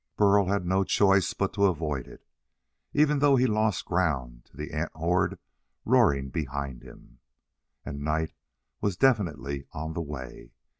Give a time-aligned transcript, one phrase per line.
[0.17, 2.25] Burl had no choice but to avoid it,
[2.91, 5.37] even though he lost ground to the ant horde
[5.85, 7.19] roaring behind him.
[7.85, 8.33] And night
[8.81, 10.53] was definitely on the way.